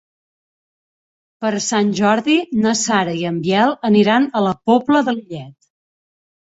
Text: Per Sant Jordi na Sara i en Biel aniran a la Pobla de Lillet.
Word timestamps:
Per 1.45 1.51
Sant 1.67 1.91
Jordi 2.01 2.39
na 2.65 2.73
Sara 2.81 3.15
i 3.21 3.23
en 3.33 3.39
Biel 3.47 3.77
aniran 3.93 4.27
a 4.39 4.45
la 4.49 4.59
Pobla 4.73 5.09
de 5.11 5.19
Lillet. 5.21 5.59